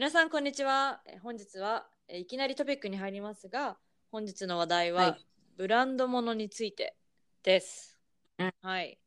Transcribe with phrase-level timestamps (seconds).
[0.00, 1.02] 皆さん、こんにちは。
[1.04, 3.76] え本日はえいきなりトピックに入りますが、
[4.10, 5.26] 本日の話題は、はい
[5.58, 6.96] ブランド物のについて
[7.42, 7.98] です。
[8.38, 8.98] うんはい。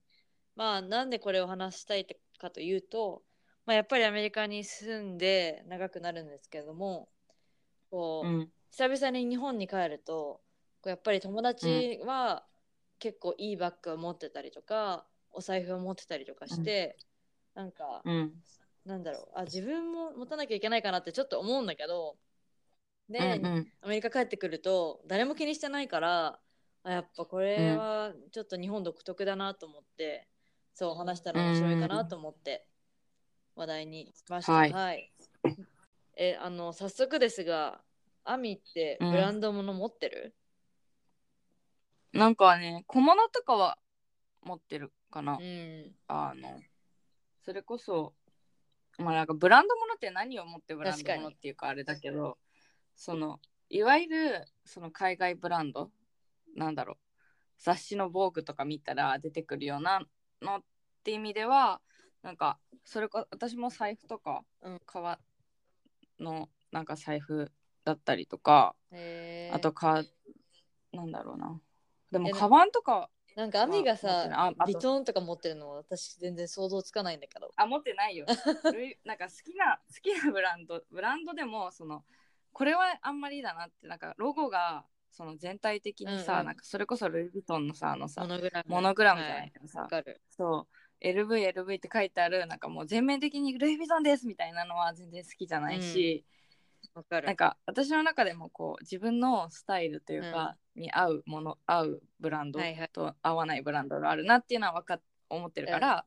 [0.55, 2.05] まあ、なんでこれを話したい
[2.37, 3.23] かというと、
[3.65, 7.09] まあ、やっぱりアメリカに住んで長くなるんですけれども、
[7.89, 8.51] こう、ん。
[8.69, 10.41] 久々に日本に帰るとこ
[10.85, 12.45] うやっぱり友達は
[12.99, 16.99] 結構いいバッグを持ってたりとかお財布を持ってたりとかして、
[17.55, 18.33] なんか、うん。
[18.85, 19.39] なんだろう。
[19.39, 22.17] あ自分も持たなきゃいけないかなってちょっと思うんだけど
[23.09, 26.39] で、うんアメリカ帰ってくると誰も気にしてないから
[26.83, 30.27] あやっぱこれはちょっと日本独特だなと思って、
[30.73, 32.65] そう話したら面白いかなと思って
[33.55, 34.53] 話題にしました。
[34.53, 34.71] はい。
[34.71, 35.11] はい、
[36.17, 37.81] えあの早速ですが
[38.25, 40.35] アミってブランド物持ってる、
[42.13, 43.77] なんかね小物とかは
[44.43, 46.59] 持ってるかな、うん、あの
[47.43, 48.13] それこそ
[48.97, 51.23] まあなんかブランド物って何を持ってブランド確かに。
[51.23, 52.37] 物っていうかあれだけど
[52.95, 55.89] そのいわゆるその海外ブランド
[56.55, 56.97] なんだろう
[57.59, 60.01] 雑誌の防具とか見たら出てくるような
[60.41, 60.61] のっ
[61.03, 61.81] て意味では
[62.21, 64.79] なんかそれこ私も財布とかうん。
[64.85, 65.19] 革
[66.19, 67.51] のなんか財布
[67.85, 68.75] だったりとか、
[69.51, 70.03] あとか
[70.91, 71.59] なんだろうな。
[72.11, 77.51] でもえカバンとかなんかアミがさビトンとか持ってるの私全然想像つかないんだけど。
[77.55, 78.25] あ持ってないよ。
[79.05, 82.03] なんか好きな好きなブランドブランドでもその
[82.51, 86.45] これはあんまりだなってなんかロゴがその全体的にさ、うんうん。
[86.47, 88.27] なんかそれこそルイ・ヴィトンのさあのさモ
[88.81, 89.21] ノグラム。
[89.21, 90.21] じゃないけどさ、わかる。
[90.29, 90.67] そ
[91.01, 91.07] う。
[91.07, 96.25] LVLV って書いてあるなんかもう全面的にルイ・ヴィトンですみたいなのは全然好きじゃないし、
[97.25, 102.89] なんか私の中でもこう自分のスタイルというか、に合うもの合うブランドはいはい。
[102.93, 106.05] と合わないブランドがあるなっていうのは分かっ思ってるから、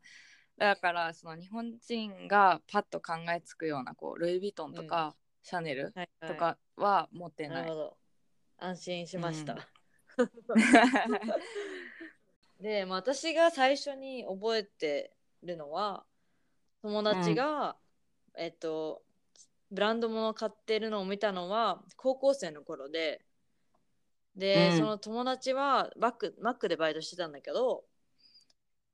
[0.56, 6.30] だからその日本人がパッと考えつくようなこうルイ・ヴィトンとか、シャネルはいはい。
[6.30, 7.62] とかは持ってない。
[7.62, 7.96] なるほど。
[8.58, 9.68] 安心しました、
[10.18, 10.62] うん。
[12.62, 16.06] で、まあ、私が最初に覚えてるのは
[16.80, 17.76] 友達が、
[18.34, 19.02] えっと
[19.70, 23.24] ブランド物を買ってるのを見たのは高校生の頃で。
[24.36, 24.78] で、うん。
[24.78, 27.84] その友達はバックマックでバイトしてたんだけど、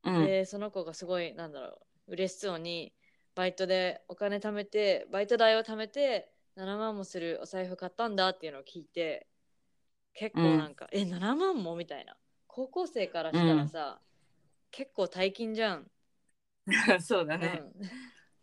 [0.05, 0.27] うん。
[0.27, 1.78] でその子がすごいなんだろ
[2.09, 2.93] う嬉しそうに
[3.34, 9.27] バイトでお金貯めてバイト代を貯めて7万もするお財布買ったんだっていうのを聞いて
[10.15, 12.16] 結構なんか、え7万もみたいな。
[12.47, 13.99] 高校生からしたらさ、
[14.71, 15.91] 結構大金じゃん、
[17.00, 17.62] そうだね。
[17.81, 17.91] うん。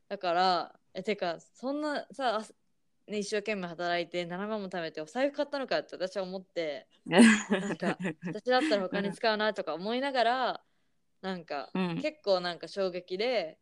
[0.08, 6.88] だからえてかそんなさ、あね、一生懸命働いて7万も貯めてお財布買ったのかって私は思って
[7.60, 10.62] なんか私だったら他に使うなとか思いながら
[11.22, 12.00] なんか、うん。
[12.02, 13.58] 結構なんか衝撃で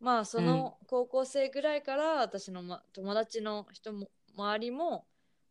[0.00, 5.06] まあその高校生ぐらいから私の、ま、友達の人も周りも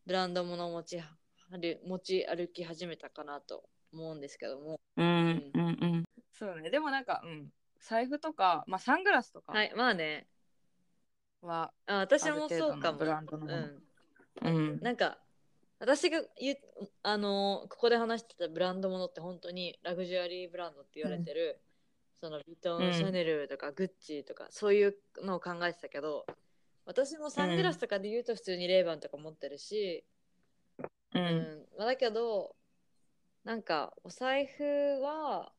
[0.06, 1.10] ブランド物を持ちは
[1.58, 3.64] る持ち歩き始めたかなと
[3.94, 4.80] 思うんですけども。
[4.98, 5.52] うん。
[5.54, 5.78] うん。
[5.82, 6.04] うん。
[6.34, 6.70] そうね。
[6.70, 9.54] でもなんか、うん、財布とか、まあ、サングラスとか。
[9.54, 9.74] はい。
[9.76, 10.28] まあね
[11.42, 13.00] は、あ私もそうかも。
[13.00, 13.84] ブランドのうん。
[14.44, 15.20] うん、なんか
[15.80, 16.58] 私が言う
[17.04, 21.60] あのーここで話してたブランドものって本当にラグジュアリーブランドって言われてる、
[22.22, 22.94] そのビトン、うん。
[22.94, 26.26] シャネルとかグッチとかそういうのを考えてたけど
[26.86, 30.04] 私もサングラスとかで言うと普通にレイバンとか持ってるし、
[31.14, 31.24] ううん。
[31.24, 32.56] んまあ、だけど
[33.44, 34.64] なんかお財布
[35.02, 35.52] は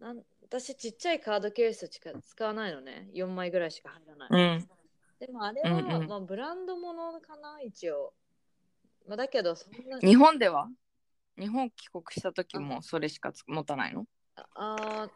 [0.00, 3.08] なん私ちっちゃいカードケースしか使わないのね。
[3.14, 4.68] 4枚ぐらいしか入らない、うん
[5.20, 6.08] でもあれは、うんうん。
[6.08, 8.12] まあ、ブランドものかな一応、
[9.06, 10.68] まあ、だけどそんな日本では？
[11.38, 14.06] 日本帰国した時もそれしかつ持たないの？
[14.54, 15.10] あー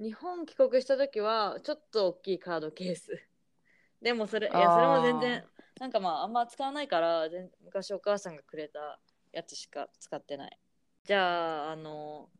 [0.00, 3.10] 日本帰国した時はちょっと大きいカードケース。
[4.00, 5.44] でもそれいやそれも全然
[5.78, 8.98] なんかまああんま使わないから全昔お母さんがくれた
[9.32, 10.58] やつしか使ってない。
[11.04, 12.30] じゃああの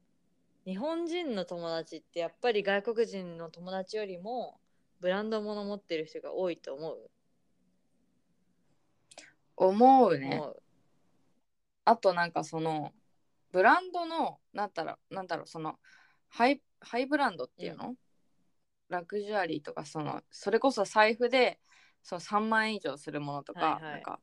[0.64, 4.60] 日本人の友達ってやっぱり外国人の友達よりも
[5.02, 7.10] ブランド物持ってる人が多いと思う？
[9.56, 10.38] 思うね。
[10.40, 10.62] 思う。
[11.84, 12.92] あとなんかその
[13.50, 15.74] ブランドのなんだろうなんだろうその
[16.28, 17.96] ハイハイブランドっていうの、
[18.88, 21.58] ラグジュアリーとかそのそれこそ財布で
[22.04, 23.92] そう3万円以上するものとか,、はいはい。
[23.94, 24.20] なんか。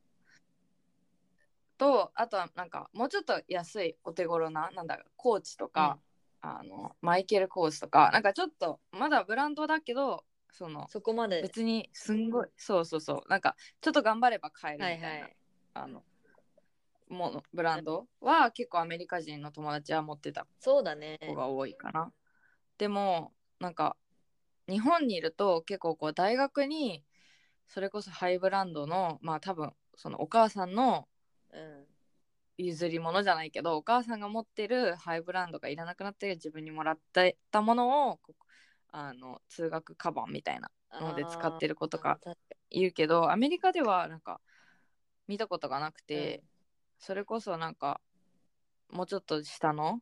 [1.76, 5.98] とあとはなんかもうちょっと安いお手頃ななんだコーチとか、
[6.40, 11.42] あのマイケル・コーチとかなんかちょっとまだブランドだけどそのそこまで。
[11.42, 13.30] 別にすんごいそうそうそう。
[13.30, 15.36] なんかちょっと頑張れば買えるみたいな、はいはい。
[15.74, 16.02] あの
[17.08, 21.18] ものブランドは結構アメリカ人の友達は持ってたそうだね。
[21.20, 22.12] 子が多いかな。
[22.78, 23.96] でもなんか
[24.68, 27.04] 日本にいると結構こう大学に
[27.66, 31.08] それこそハイブランドのまあ多分そのお母さんの
[31.52, 31.86] うん。
[32.62, 38.20] 譲り物じゃないけどお母さんが持ってるハイブランドがいらなくなって自分にもらってたものを
[38.92, 40.70] あの通学カバンみたいな
[41.00, 42.18] ので使ってる子とか
[42.70, 44.40] いるけどアメリカではなんか
[45.28, 46.42] 見たことがなくて、
[46.98, 48.00] それこそなんか
[48.90, 50.00] もうちょっと下の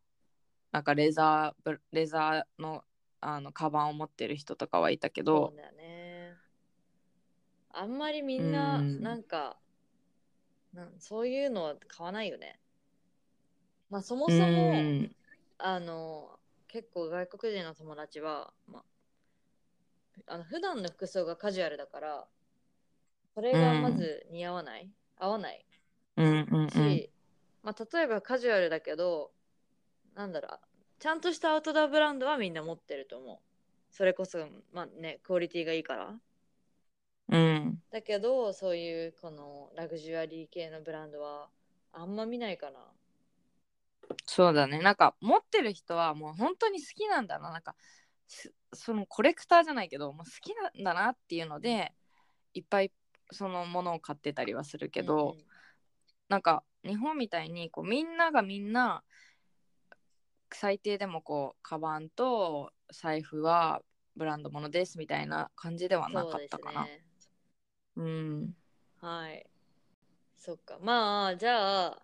[0.73, 2.85] なんかレザーブレザーの
[3.21, 6.37] あのカバンを持ってる人とかはいたけそどうだよね。
[7.73, 9.03] あんまりみんなうん。
[9.03, 9.57] なんか
[10.73, 12.59] なんそういうのは買わないよね。
[13.91, 15.11] まあそもそもうん。
[15.59, 16.39] あの
[16.69, 18.85] 結構外国人の友達は、ま
[20.27, 22.27] あ、あの普段の服装がカジュアルだから
[23.35, 25.65] それがまず似合わない、合わない
[26.17, 26.69] うんうんうん。
[26.71, 27.11] し、
[27.63, 29.31] まあ、例えばカジュアルだけど
[30.15, 30.59] なんだろう
[30.99, 33.39] ちゃんとしたアウトドアブランドはみんな持ってると思う。
[33.91, 36.19] それこそまあねクオリティがいいから。
[37.29, 37.83] うん。
[37.91, 41.49] だけどそういうこのラグジュアリー系のブランドは
[41.93, 42.81] あんま見ないかな
[44.27, 44.81] そうだね。
[44.81, 47.51] なんか持ってる人はもう本当に好きなんだな。
[47.51, 47.75] なんか
[48.27, 51.95] すそのコレクターじゃないけどもう好きなんだなっていうので
[52.55, 52.93] いっぱい
[53.31, 55.45] そのものを買ってたりはするけど、うん
[56.29, 56.43] なん。
[56.43, 59.03] か日本みたいにこうみんながみんな
[60.53, 63.83] 最低でもこうカバンと財布は
[64.17, 66.85] ブランドものですみたいな感じではなかったかな。
[66.85, 67.05] ね。
[67.97, 68.57] うん。
[69.01, 69.47] はい。
[70.37, 70.79] そっか。
[70.81, 72.03] まあじゃあ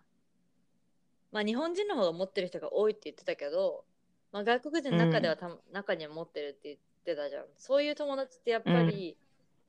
[1.35, 3.83] まあ日本人の方が持ってる人が多いって言ってたけど、
[4.31, 7.45] まあ、外国人の中ではた、中には持ってるって言ってたじゃん。
[7.57, 9.17] そういう友達ってやっぱり、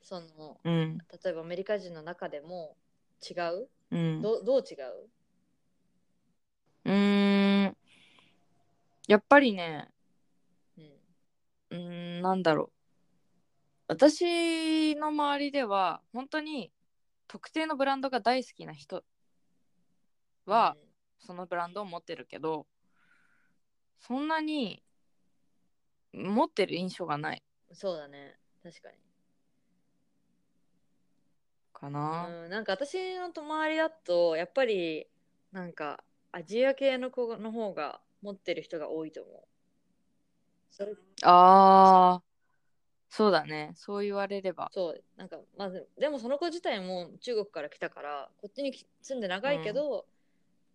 [0.00, 0.98] そのうん。
[1.24, 2.76] 例えばアメリカ人の中でも
[3.28, 3.68] 違う？
[3.90, 4.22] うん。
[4.22, 5.10] どどう違う？
[6.84, 7.76] うーん。
[9.08, 9.88] やっぱりね
[10.78, 10.84] うん。
[10.84, 11.78] うー
[12.20, 12.72] んなんだろう。
[13.88, 16.70] 私の周りでは本当に
[17.26, 19.02] 特定のブランドが大好きな人
[20.44, 20.76] は、
[21.18, 22.66] そのブランドを持ってるけど
[24.00, 24.82] そんなに
[26.12, 27.42] 持ってる印象がない。
[27.70, 28.38] うんそうだね。
[28.62, 28.96] 確かに。
[31.72, 32.26] かな。
[32.44, 35.06] うん、なんか私の周りだとやっぱり
[35.52, 36.02] なんか
[36.32, 39.42] アジア系の子の方が持ってる人が多いと思う。
[40.70, 40.94] それ。
[41.22, 42.26] あー。
[43.08, 43.72] そうだね。
[43.76, 44.70] そう言われれば。
[44.72, 45.04] そう。
[45.16, 50.06] なんかまずでもその子自体も中国から来たからこっちにき住んで長いけど、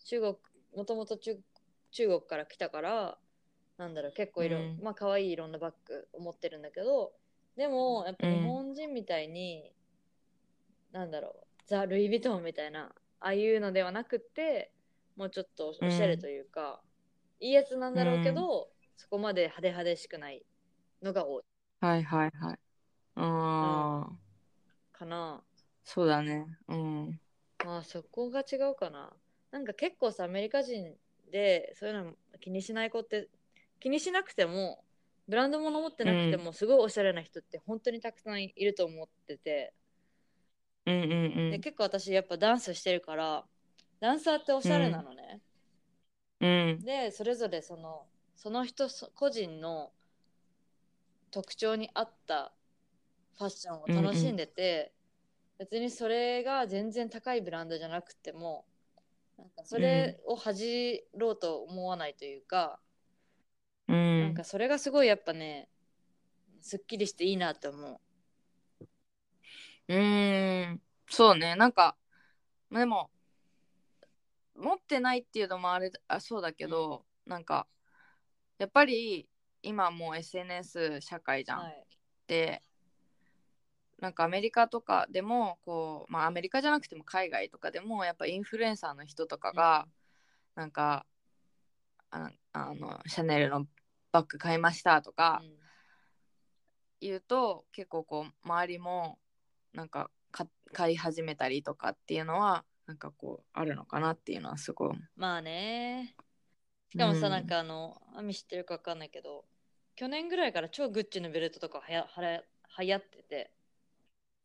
[0.05, 0.35] 中国
[0.75, 1.37] もともと中
[1.91, 3.17] 中国から来たから
[3.77, 7.13] なんだろう結構いろ、うんまあ可愛いいろんなバッグを持ってるんだけど
[7.57, 9.73] でもやっぱうん日本人みたいに、
[10.91, 14.71] なんだろうザ・ルイ・ヴィトンみたいなああいうのではなくって
[15.15, 16.81] もうちょっとおしゃれというか、
[17.39, 20.43] いいやつなんだろうけど、そこまで派手派手しくない
[21.03, 21.43] のが多い
[21.79, 22.59] はいはいはい。
[23.15, 23.23] うー
[24.13, 24.19] ん
[24.93, 25.43] かな。
[25.83, 26.45] そうだね。
[26.67, 27.19] うん。
[27.63, 29.13] まあそこが違うかな。
[29.51, 30.95] なんか結構さアメリカ人
[31.31, 33.27] でそういうの気にしない子って
[33.79, 34.83] 気にしなくても
[35.27, 39.73] ブランド物持ってなくてもすごいおしゃれな人って本当にたくさんいると思ってて、
[40.85, 41.13] うんうんう
[41.47, 41.51] ん。
[41.51, 43.45] で結構私やっぱダンスしてるから
[43.99, 45.39] ダンサーっておしゃれなのね。
[46.39, 46.79] うん。
[46.83, 49.91] でそれぞれそのその人そ個人の
[51.29, 52.51] 特徴に合った
[53.37, 54.91] ファッションを楽しんでて、
[55.57, 58.65] 別にそれが全然高いブランドじゃなくても
[59.41, 62.79] なんかそれを恥じろうと思わないというか、
[63.87, 65.67] うなんんかそれがすごいやっぱね
[66.61, 67.99] すっきりしていいなと思う。
[69.87, 70.81] うーん。
[71.09, 71.55] そうね。
[71.55, 71.97] なんか、
[72.71, 73.11] でも、
[74.55, 77.67] 持ってないっていうのもあれあそうだけど、なんか、
[78.59, 79.27] やっぱり
[79.63, 81.59] 今もう SNS 社会じゃん。
[81.61, 81.85] はい、
[82.27, 82.63] で
[84.01, 89.87] なんかアメリカとかでもこうまあアメリカじゃなくても海外とかでもやっぱインフルエンサーの人とかが
[90.55, 91.05] なんか
[92.09, 93.67] ああのシャネルの
[94.11, 95.61] バッグ買いましたとかうん。
[96.99, 99.17] 言うと結構こう周りも
[99.73, 104.97] なんかか買い始めたりとかっていうのはなんかこうあるのかなっていうのはすごい。
[105.15, 106.15] まあね。
[106.89, 109.45] しかもさ、うんなんかあのアミ知ってるか分かんないけど
[109.95, 112.41] 去年ぐらいから超グッチのベルトとかはやはや
[112.79, 113.51] 流行ってて。
[113.55, 113.60] うん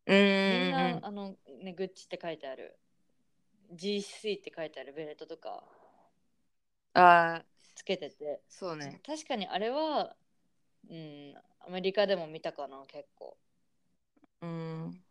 [0.07, 2.79] みんな、あの、ね、グッチって書いてある。
[3.75, 5.65] GC って書いてあるベルトとか。
[6.95, 7.45] あー。
[7.75, 8.41] つけてて。
[8.49, 9.01] そうね。
[9.05, 10.15] 確かにあれは、
[10.89, 11.35] うん、
[11.67, 13.37] アメリカでも見たかな結構。
[14.43, 15.03] うん。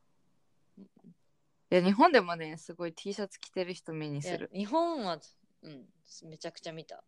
[0.77, 4.49] いや日本でもねすごい T シャツ着てる人目にする。
[4.53, 5.19] 日本は、
[5.61, 5.85] うん、
[6.29, 7.03] めちゃくちゃ見た。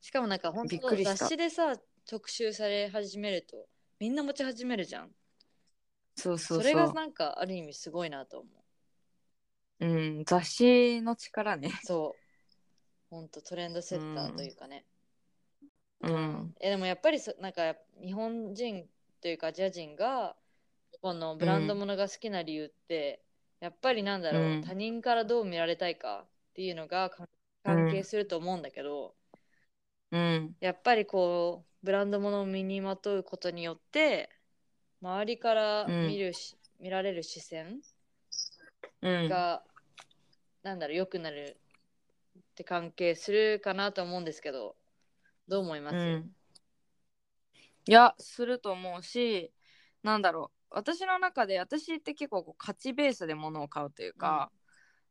[0.00, 3.66] しかもなんか本当雑誌でさ特集され始めると
[3.98, 5.10] みんな持ち始めるじゃん
[6.18, 6.62] そうそうそう。
[6.62, 8.48] それがなんかある意味すごいなと思
[9.80, 9.86] う。
[9.86, 9.86] う
[10.20, 11.70] ん雑誌の力ね。
[11.84, 12.22] そう。
[13.10, 14.84] 本当トレンドセッターというかね、
[16.00, 16.54] うん。
[16.60, 18.84] えでもやっぱりそなんか日本人
[19.20, 20.36] というかアジア人が
[21.00, 23.22] このブランド物が好きな理由って、
[23.60, 24.62] やっぱりなんだろう、うん。
[24.62, 27.28] 他人からどう見られたいかっていうのがか
[27.62, 29.14] 関係すると思うんだけど、
[30.10, 30.56] うん。
[30.60, 34.30] やっぱりこうブランド物を身にまとうことによって
[35.00, 37.80] 周りから見るし、見られる視線
[39.02, 39.28] うん。
[39.28, 39.62] が、
[40.62, 41.56] なんだろう良くなる
[42.38, 44.76] って関係するかなと思うんですけど
[45.46, 46.30] どう思います、うん。
[47.86, 49.52] いやすると思うし
[50.02, 54.50] なんだろう私の中で私って結構こう価値ベースで物を買うというか、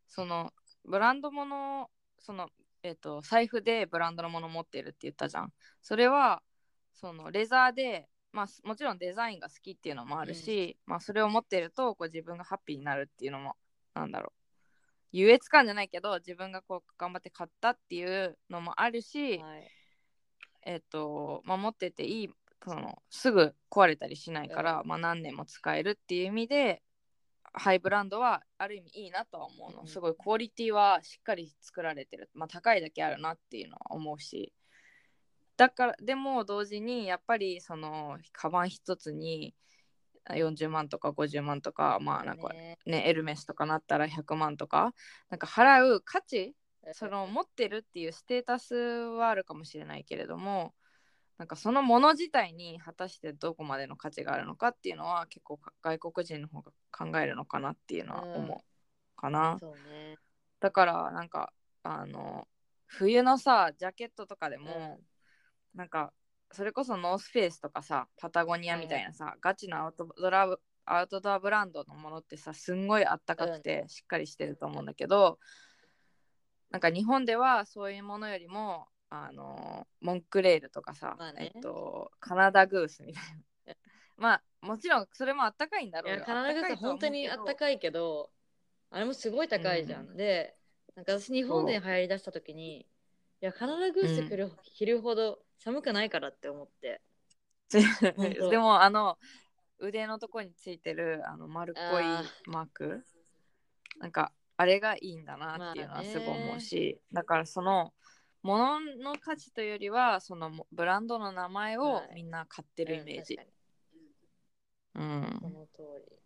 [0.08, 0.54] その
[0.86, 1.90] ブランド物
[2.20, 2.50] その
[2.84, 5.52] えっ、と財布でブランドのもの持ってるって言ったじゃん。
[5.82, 6.44] それは
[6.94, 13.56] そのレザーでまあもちろんデザインが好きっていうのもあるし、まあそれを持ってるとこう自分がハッピーになるっていうのも
[13.94, 14.32] なんだろう。
[15.12, 19.72] 優越感じゃないけど自分がこう頑張って買ったっていうのもあるし、はい。
[20.66, 22.30] えっ、と、まあ、持ってていい
[22.66, 26.82] そのすぐ壊れたりしないから、まあ、何年も使えるっていう意味で
[27.54, 29.88] ハイブランドはある意味いいなとは思うの、うん。
[29.88, 34.54] すごいクオリティはしっかり作られてる、まあ、高いだけあるなっていうのは思うし
[35.58, 39.56] だからでも同時にやっぱりそのカバン一つに
[40.30, 42.78] 40万とか50万とかまあなんかね。
[42.86, 44.94] ねエルメスとかなったら100万とか
[45.30, 46.56] なんか払う価値
[46.94, 50.74] その持ってるっていうステータスはあるかもしれないけれども
[51.38, 60.18] なんかそのもの自体に果たしてどこまでの価値があるのかっていうのは結構か外国人の方が考えるのかなっていうのは思うかな、そうね。
[60.60, 62.48] だからなんかあの
[62.88, 65.00] 冬のさジャケットとかでも、
[65.78, 66.12] なんか
[66.52, 75.38] それこそノースフェイスとかさパタゴニアみたいなさ、ガチのアウトドラアウトドアブランドのものってさすんごいあったかくてしっかりしてると思うんだけど、
[76.72, 81.52] なんか日本ではそういうものよりもあのモンクレールとかさ、まあね。
[81.54, 83.24] えっとカナダグースみたい
[83.68, 83.74] な。
[84.18, 86.20] まあもちろんそれもあったかいんだいろうよ。
[86.20, 88.32] やカナダグースは本当にあったいかいけど
[88.90, 90.56] あれもすごい高いじゃん、うで
[90.96, 92.86] なんか私日本で流行りだした時にい
[93.42, 97.02] やカナダグース着る,、着るほど寒くないからって思って。
[97.70, 99.18] でもあの
[99.80, 103.04] 腕のとこについてるあの丸っこいあマーク。
[104.00, 107.94] なんかあれがいいんだなっていうのはすごい思うし、だからその
[108.42, 112.16] ものの価値というよりはそのブランドの名前をはい。
[112.16, 113.40] みんな買ってるイメージ。
[114.96, 115.50] うん、確かうん。
[115.50, 116.18] にその通り。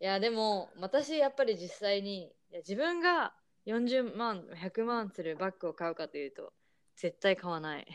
[0.00, 3.32] いやでも私やっぱり実際に自分が
[3.64, 6.52] 40万100万するバッグを買うかというと
[6.96, 7.86] 絶対買わない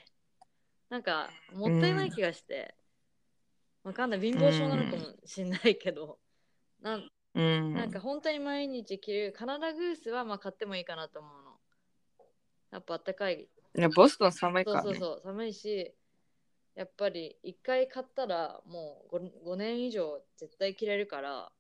[0.90, 2.76] なんかもったいない気がして、
[3.84, 4.20] わかんない。
[4.20, 6.20] 貧乏症なのかもしんないけど、
[6.82, 7.74] なんうん。
[7.74, 11.60] なんか本当に毎日着るカナダグースはまあ買ってもいいかなと思うの。
[12.72, 13.48] やっぱあったかい。
[13.78, 14.92] いやボストン寒いそからね。
[14.92, 15.94] うそうそう、寒いし、
[16.76, 21.52] やっぱり一回買ったらもう 5, 5年以上絶対着れるから、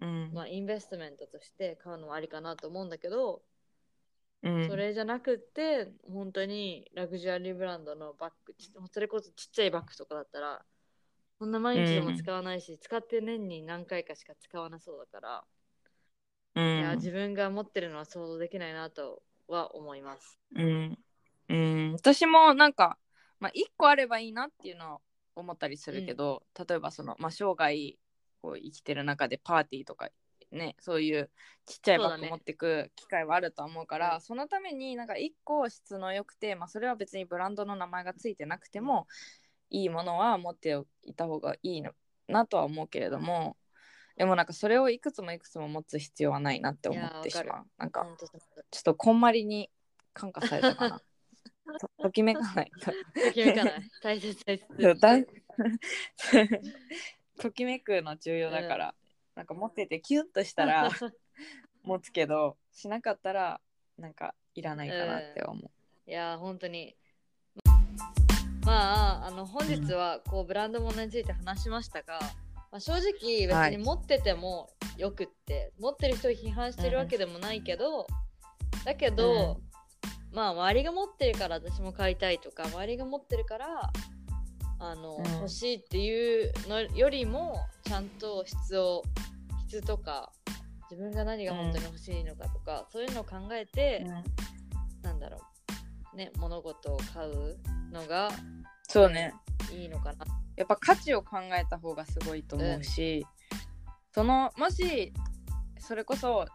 [0.00, 0.30] うん。
[0.32, 3.53] まあインベストメントとして買うのもありかなと思うんだけど、うん
[4.68, 10.64] それじゃなくって本当にラグジュアリーブランドのバッグ、ちそれこそちっちゃいバッグとかだったら、
[11.38, 15.44] そんな毎日でも使わないし、使って年に何回かしか使わなそうだから、
[16.54, 16.78] うん。
[16.78, 20.38] いや自分が持ってるのは想像できないなとは思います。
[20.54, 20.98] うん、
[21.48, 22.98] うん、私もなんか、
[23.40, 25.00] まあ、1個あればいいなっていうのは
[25.34, 27.96] 思ったりするけど、例えばその、まあ、生涯
[28.42, 30.08] こう生きてる中でパーティーとか
[30.54, 31.30] ねそういう
[31.66, 39.06] ちっちゃいバッグ持ってく機会はあると思うからうんそのためになんか1個質の良くて、まあ、それは別にブランドの名前がついてなくても
[39.70, 41.92] いいものは持っていた方がいいの
[42.28, 43.56] なとは思うけれども
[44.16, 48.28] でもなんかそれをいくつもいくつも持つ必要はないなって思ってしまうなんかちょ
[48.80, 49.70] っとこんまりに
[50.14, 51.02] 感化されたかな。
[51.80, 52.92] とときめかないと。
[53.20, 53.90] ときめかない。
[54.02, 55.00] 大切大そう切。
[55.00, 55.24] だん
[57.40, 58.94] ときめくの重要だから、
[59.34, 60.90] なんか持っててキュッとしたら
[61.82, 63.60] 持つけど、しなかったら
[63.98, 65.70] なんかいらないかなって思う。
[66.10, 66.96] いや本当に。
[68.64, 72.18] まああの本日はこうブランド物について話しましたが、
[72.72, 78.06] まあ、正直別に持っててもよくって、持ってる人を批判してるわけでもないけど、
[78.84, 79.60] だけど、
[80.32, 83.92] まあ周りが持ってるから私も買いたいとか周りが持ってるから
[84.90, 85.32] あの、うん。
[85.40, 89.02] 欲しいっていうのよりもちゃんと質を
[89.66, 90.32] 質とか
[90.90, 94.06] 自分が何が本当に欲しいのかとか、そういうのを考えて、
[95.02, 95.38] なんだろ
[96.12, 97.58] うね物事を買う
[97.92, 98.30] のが
[98.88, 99.34] そうね。
[99.72, 100.24] いいのかな。
[100.56, 103.26] やっぱ価値を考えた方がすごいと思うし、
[104.12, 105.12] そのもし
[105.80, 106.46] それこそ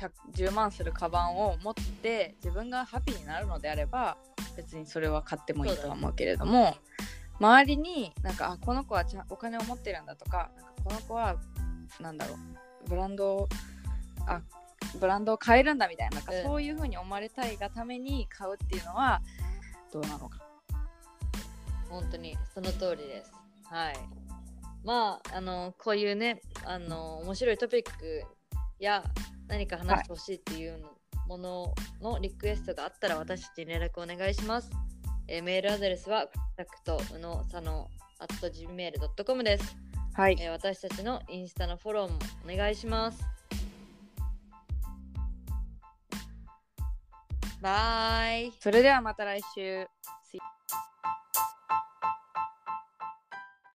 [0.00, 4.16] 110万するカバンを持って自分がハッピーになるのであれば
[4.56, 6.76] 別にそれは買ってもいいとは思うけれども、
[7.40, 11.36] 周りになんかあこの子はちゃんお金を持ってるんだとかなんかこの子は
[12.00, 13.48] なんだろうブランドを
[14.26, 14.40] あ
[14.98, 19.20] ブランドを買えるんだみたいななんかうんそういうふうに思われたいがために買うっていうのは
[19.92, 20.48] どうなのか。
[21.88, 23.32] 本当にその通りです。
[23.64, 23.96] はい。
[24.84, 28.24] まあ、あの、こういうね、あの、面白いトピック
[28.78, 29.02] や
[29.48, 30.88] 何か話してほしいっていうの
[31.26, 34.70] もののリクエストがあったら私たちに連絡お願いします。
[35.28, 39.76] えーメールアドレスは、タクトうのさの at gmail.com です、
[40.14, 42.18] はい、えー私たちのインスタのフォローも
[42.50, 43.22] お願いします。
[47.60, 48.52] バイ。
[48.60, 49.86] それではまた来週。